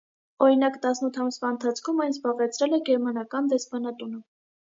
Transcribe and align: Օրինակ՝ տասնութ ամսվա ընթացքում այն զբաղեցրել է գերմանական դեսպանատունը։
Օրինակ՝ 0.43 0.77
տասնութ 0.85 1.19
ամսվա 1.23 1.51
ընթացքում 1.55 2.01
այն 2.05 2.15
զբաղեցրել 2.17 2.73
է 2.79 2.81
գերմանական 2.89 3.51
դեսպանատունը։ 3.53 4.21